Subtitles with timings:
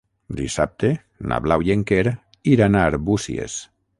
[0.37, 0.89] Dissabte
[1.33, 2.15] na Blau i en Quer
[2.55, 3.63] iran a Arbúcies.